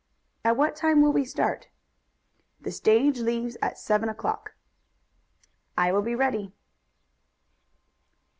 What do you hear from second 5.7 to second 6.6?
"I will be ready."